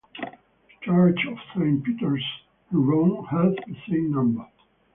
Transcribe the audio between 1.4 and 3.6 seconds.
Saint Peter's in Rome has